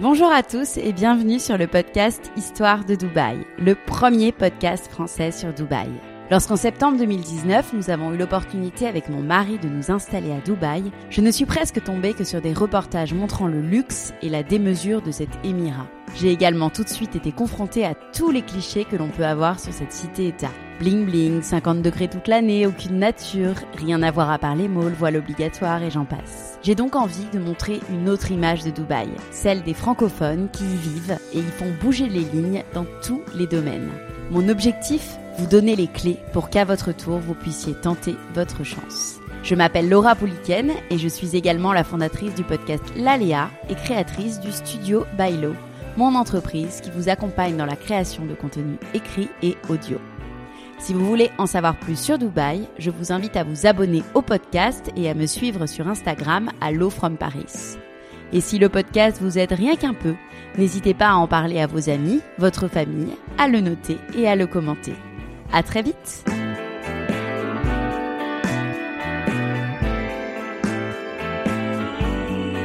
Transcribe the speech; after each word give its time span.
Bonjour 0.00 0.32
à 0.32 0.42
tous 0.42 0.78
et 0.78 0.94
bienvenue 0.94 1.38
sur 1.38 1.58
le 1.58 1.66
podcast 1.66 2.32
Histoire 2.34 2.86
de 2.86 2.94
Dubaï, 2.94 3.44
le 3.58 3.74
premier 3.74 4.32
podcast 4.32 4.88
français 4.90 5.30
sur 5.30 5.52
Dubaï. 5.52 5.90
Lorsqu'en 6.30 6.54
septembre 6.54 6.96
2019, 6.96 7.72
nous 7.72 7.90
avons 7.90 8.12
eu 8.12 8.16
l'opportunité 8.16 8.86
avec 8.86 9.08
mon 9.08 9.20
mari 9.20 9.58
de 9.58 9.68
nous 9.68 9.90
installer 9.90 10.30
à 10.30 10.38
Dubaï, 10.38 10.92
je 11.10 11.22
ne 11.22 11.32
suis 11.32 11.44
presque 11.44 11.82
tombée 11.82 12.14
que 12.14 12.22
sur 12.22 12.40
des 12.40 12.52
reportages 12.52 13.12
montrant 13.12 13.48
le 13.48 13.60
luxe 13.60 14.12
et 14.22 14.28
la 14.28 14.44
démesure 14.44 15.02
de 15.02 15.10
cet 15.10 15.30
émirat. 15.42 15.88
J'ai 16.14 16.30
également 16.30 16.70
tout 16.70 16.84
de 16.84 16.88
suite 16.88 17.16
été 17.16 17.32
confrontée 17.32 17.84
à 17.84 17.94
tous 18.14 18.30
les 18.30 18.42
clichés 18.42 18.84
que 18.84 18.94
l'on 18.94 19.08
peut 19.08 19.26
avoir 19.26 19.58
sur 19.58 19.72
cette 19.72 19.90
cité-État. 19.90 20.52
Bling 20.78 21.04
bling, 21.04 21.42
50 21.42 21.82
degrés 21.82 22.06
toute 22.06 22.28
l'année, 22.28 22.64
aucune 22.64 23.00
nature, 23.00 23.54
rien 23.76 24.00
à 24.00 24.12
voir 24.12 24.30
à 24.30 24.38
part 24.38 24.54
les 24.54 24.68
malls, 24.68 24.94
voile 24.96 25.16
obligatoire 25.16 25.82
et 25.82 25.90
j'en 25.90 26.04
passe. 26.04 26.60
J'ai 26.62 26.76
donc 26.76 26.94
envie 26.94 27.26
de 27.32 27.40
montrer 27.40 27.80
une 27.92 28.08
autre 28.08 28.30
image 28.30 28.62
de 28.62 28.70
Dubaï, 28.70 29.08
celle 29.32 29.64
des 29.64 29.74
francophones 29.74 30.48
qui 30.52 30.62
y 30.62 30.76
vivent 30.76 31.18
et 31.34 31.40
y 31.40 31.42
font 31.42 31.72
bouger 31.82 32.08
les 32.08 32.20
lignes 32.20 32.62
dans 32.72 32.86
tous 33.02 33.20
les 33.34 33.48
domaines. 33.48 33.90
Mon 34.30 34.48
objectif? 34.48 35.18
Vous 35.40 35.46
donner 35.46 35.74
les 35.74 35.86
clés 35.86 36.18
pour 36.34 36.50
qu'à 36.50 36.66
votre 36.66 36.92
tour 36.92 37.18
vous 37.18 37.32
puissiez 37.32 37.72
tenter 37.72 38.14
votre 38.34 38.62
chance. 38.62 39.20
Je 39.42 39.54
m'appelle 39.54 39.88
Laura 39.88 40.14
Pouliken 40.14 40.70
et 40.90 40.98
je 40.98 41.08
suis 41.08 41.34
également 41.34 41.72
la 41.72 41.82
fondatrice 41.82 42.34
du 42.34 42.44
podcast 42.44 42.84
L'Aléa 42.94 43.48
et 43.70 43.74
créatrice 43.74 44.38
du 44.40 44.52
studio 44.52 45.06
Bailo, 45.16 45.54
mon 45.96 46.14
entreprise 46.14 46.82
qui 46.82 46.90
vous 46.90 47.08
accompagne 47.08 47.56
dans 47.56 47.64
la 47.64 47.76
création 47.76 48.26
de 48.26 48.34
contenu 48.34 48.76
écrit 48.92 49.30
et 49.42 49.56
audio. 49.70 49.96
Si 50.78 50.92
vous 50.92 51.06
voulez 51.06 51.30
en 51.38 51.46
savoir 51.46 51.78
plus 51.78 51.98
sur 51.98 52.18
Dubaï, 52.18 52.68
je 52.78 52.90
vous 52.90 53.10
invite 53.10 53.38
à 53.38 53.44
vous 53.44 53.64
abonner 53.64 54.02
au 54.12 54.20
podcast 54.20 54.90
et 54.94 55.08
à 55.08 55.14
me 55.14 55.24
suivre 55.24 55.64
sur 55.64 55.88
Instagram 55.88 56.50
à 56.60 56.70
Low 56.70 56.90
from 56.90 57.16
Paris. 57.16 57.78
Et 58.34 58.42
si 58.42 58.58
le 58.58 58.68
podcast 58.68 59.16
vous 59.22 59.38
aide 59.38 59.52
rien 59.52 59.76
qu'un 59.76 59.94
peu, 59.94 60.16
n'hésitez 60.58 60.92
pas 60.92 61.08
à 61.08 61.14
en 61.14 61.26
parler 61.26 61.60
à 61.60 61.66
vos 61.66 61.88
amis, 61.88 62.20
votre 62.36 62.68
famille, 62.68 63.16
à 63.38 63.48
le 63.48 63.62
noter 63.62 63.96
et 64.14 64.28
à 64.28 64.36
le 64.36 64.46
commenter. 64.46 64.92
À 65.52 65.64
très 65.64 65.82
vite! 65.82 66.24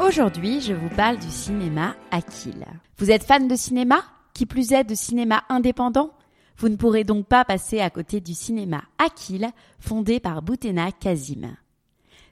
Aujourd'hui, 0.00 0.60
je 0.60 0.72
vous 0.72 0.88
parle 0.90 1.18
du 1.18 1.28
cinéma 1.28 1.96
Akil. 2.12 2.64
Vous 2.98 3.10
êtes 3.10 3.24
fan 3.24 3.48
de 3.48 3.56
cinéma? 3.56 4.02
Qui 4.32 4.46
plus 4.46 4.72
est 4.72 4.84
de 4.84 4.94
cinéma 4.94 5.42
indépendant? 5.48 6.12
Vous 6.56 6.68
ne 6.68 6.76
pourrez 6.76 7.02
donc 7.02 7.26
pas 7.26 7.44
passer 7.44 7.80
à 7.80 7.90
côté 7.90 8.20
du 8.20 8.32
cinéma 8.32 8.82
Akil, 8.98 9.50
fondé 9.80 10.20
par 10.20 10.42
Boutena 10.42 10.92
Kazim. 10.92 11.56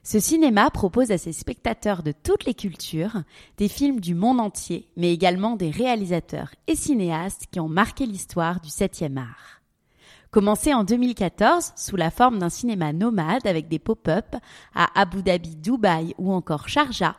Ce 0.03 0.19
cinéma 0.21 0.71
propose 0.71 1.11
à 1.11 1.17
ses 1.17 1.33
spectateurs 1.33 2.03
de 2.03 2.13
toutes 2.23 2.45
les 2.45 2.53
cultures 2.53 3.23
des 3.57 3.67
films 3.67 3.99
du 3.99 4.15
monde 4.15 4.39
entier, 4.39 4.87
mais 4.95 5.11
également 5.11 5.57
des 5.57 5.69
réalisateurs 5.69 6.55
et 6.67 6.75
cinéastes 6.75 7.47
qui 7.51 7.59
ont 7.59 7.67
marqué 7.67 8.05
l'histoire 8.05 8.61
du 8.61 8.69
7e 8.69 9.17
art. 9.17 9.61
Commencé 10.31 10.73
en 10.73 10.83
2014 10.83 11.71
sous 11.77 11.95
la 11.95 12.11
forme 12.11 12.39
d'un 12.39 12.49
cinéma 12.49 12.91
nomade 12.91 13.47
avec 13.47 13.69
des 13.69 13.79
pop-up 13.79 14.35
à 14.75 14.87
Abu 14.99 15.23
Dhabi, 15.23 15.55
Dubaï 15.55 16.13
ou 16.17 16.33
encore 16.33 16.67
Sharjah, 16.67 17.15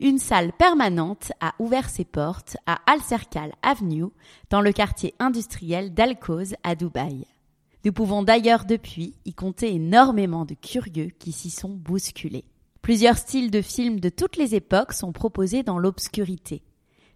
une 0.00 0.18
salle 0.18 0.52
permanente 0.52 1.32
a 1.40 1.54
ouvert 1.58 1.90
ses 1.90 2.04
portes 2.04 2.56
à 2.66 2.78
Al 2.86 3.00
Serkal 3.00 3.52
Avenue, 3.62 4.06
dans 4.50 4.60
le 4.60 4.72
quartier 4.72 5.14
industriel 5.18 5.92
d'Al-Quoz 5.92 6.54
à 6.62 6.76
Dubaï. 6.76 7.26
Nous 7.84 7.92
pouvons 7.92 8.22
d'ailleurs 8.22 8.64
depuis 8.64 9.16
y 9.24 9.34
compter 9.34 9.74
énormément 9.74 10.44
de 10.44 10.54
curieux 10.54 11.10
qui 11.18 11.32
s'y 11.32 11.50
sont 11.50 11.74
bousculés. 11.74 12.44
Plusieurs 12.80 13.18
styles 13.18 13.50
de 13.50 13.60
films 13.60 13.98
de 13.98 14.08
toutes 14.08 14.36
les 14.36 14.54
époques 14.54 14.92
sont 14.92 15.12
proposés 15.12 15.64
dans 15.64 15.78
l'obscurité. 15.78 16.62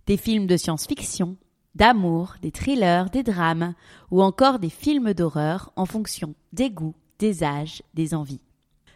Des 0.06 0.16
films 0.16 0.46
de 0.46 0.56
science-fiction, 0.56 1.36
d'amour, 1.76 2.34
des 2.42 2.50
thrillers, 2.50 3.10
des 3.10 3.22
drames, 3.22 3.74
ou 4.10 4.22
encore 4.22 4.58
des 4.58 4.70
films 4.70 5.14
d'horreur 5.14 5.72
en 5.76 5.86
fonction 5.86 6.34
des 6.52 6.70
goûts, 6.70 6.94
des 7.18 7.44
âges, 7.44 7.82
des 7.94 8.14
envies. 8.14 8.40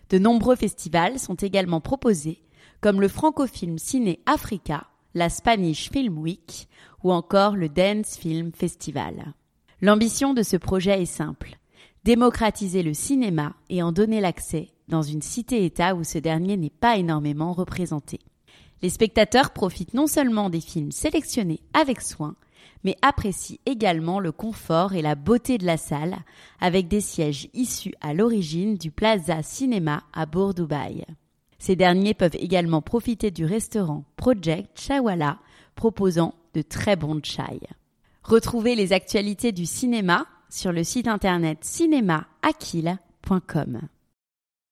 De 0.09 0.19
nombreux 0.19 0.57
festivals 0.57 1.19
sont 1.19 1.37
également 1.37 1.81
proposés 1.81 2.43
comme 2.81 3.01
le 3.01 3.09
Francofilm 3.09 3.79
Ciné 3.79 4.21
Africa, 4.27 4.87
la 5.15 5.29
Spanish 5.29 5.91
Film 5.91 6.19
Week 6.19 6.69
ou 7.05 7.13
encore 7.13 7.57
le 7.57 7.69
Dance 7.69 8.17
Film 8.17 8.53
Festival. 8.53 9.35
L'ambition 9.83 10.35
de 10.35 10.43
ce 10.43 10.57
projet 10.57 11.03
est 11.03 11.07
simple 11.07 11.57
démocratiser 12.05 12.83
le 12.83 12.95
cinéma 12.95 13.55
et 13.69 13.83
en 13.83 13.93
donner 13.93 14.21
l'accès 14.21 14.69
dans 14.89 15.03
une 15.03 15.23
cité-État 15.23 15.95
où 15.95 16.05
ce 16.05 16.19
dernier 16.19 16.57
n'est 16.57 16.71
pas 16.71 16.97
énormément 16.97 17.53
représenté. 17.53 18.21
Les 18.83 18.89
spectateurs 18.89 19.51
profitent 19.51 19.95
non 19.95 20.07
seulement 20.07 20.49
des 20.49 20.61
films 20.61 20.93
sélectionnés 20.93 21.61
avec 21.75 22.01
soin, 22.01 22.35
mais 22.85 22.97
apprécient 23.03 23.59
également 23.67 24.21
le 24.21 24.33
confort 24.33 24.95
et 24.95 25.03
la 25.03 25.15
beauté 25.15 25.59
de 25.59 25.67
la 25.67 25.77
salle, 25.77 26.19
avec 26.61 26.89
des 26.89 27.01
sièges 27.01 27.49
issus 27.55 27.95
à 28.01 28.15
l'origine 28.15 28.77
du 28.77 28.91
Plaza 28.91 29.43
Cinéma 29.43 30.03
à 30.13 30.27
Bourg-Dubaï. 30.27 31.05
Ces 31.59 31.77
derniers 31.77 32.15
peuvent 32.15 32.37
également 32.39 32.81
profiter 32.81 33.31
du 33.31 33.45
restaurant 33.45 34.05
Project 34.17 34.81
Chawala 34.81 35.39
proposant 35.75 36.35
de 36.55 36.63
très 36.63 36.97
bons 36.97 37.21
chai. 37.23 37.61
Retrouvez 38.23 38.75
les 38.75 38.93
actualités 38.93 39.53
du 39.53 39.67
cinéma 39.67 40.27
sur 40.49 40.73
le 40.73 40.85
site 40.85 41.09
internet 41.09 41.59
cinémaakil.com. 41.63 43.81